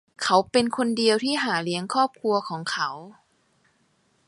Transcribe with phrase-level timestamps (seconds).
[0.23, 2.89] เขาเป็นคนเดียวที่หาเลี้ยงครอบครัวของเขา